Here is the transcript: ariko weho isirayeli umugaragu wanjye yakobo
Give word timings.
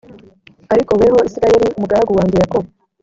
ariko 0.73 0.91
weho 0.99 1.17
isirayeli 1.27 1.67
umugaragu 1.77 2.11
wanjye 2.17 2.35
yakobo 2.37 2.67